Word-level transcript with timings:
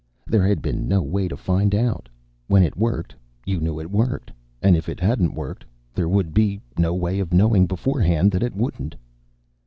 There 0.25 0.43
had 0.47 0.63
been 0.63 0.87
no 0.87 1.03
way 1.03 1.27
to 1.27 1.37
find 1.37 1.75
out. 1.75 2.09
When 2.47 2.63
it 2.63 2.75
worked, 2.75 3.13
you 3.45 3.59
knew 3.59 3.79
it 3.79 3.91
worked. 3.91 4.31
And 4.59 4.75
if 4.75 4.89
it 4.89 4.99
hadn't 4.99 5.35
worked, 5.35 5.63
there 5.93 6.09
would 6.09 6.25
have 6.33 6.33
been 6.33 6.59
no 6.75 6.91
way 6.95 7.19
of 7.19 7.35
knowing 7.35 7.67
beforehand 7.67 8.31
that 8.31 8.41
it 8.41 8.55
wouldn't. 8.55 8.95